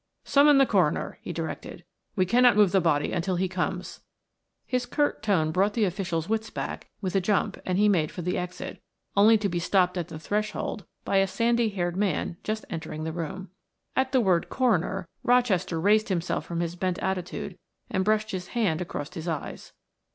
[0.23, 1.83] "Summon the coroner," he directed.
[2.15, 3.99] "We cannot move the body until he comes."
[4.65, 8.23] His curt tone brought the official's wits back with a jump and he made for
[8.23, 8.81] the exit,
[9.15, 13.13] only to be stopped at the threshold by a sandy haired man just entering the
[13.13, 13.51] room.
[13.95, 17.59] At the word coroner, Rochester raised himself from his bent attitude
[17.91, 19.71] and brushed his hand across his eyes.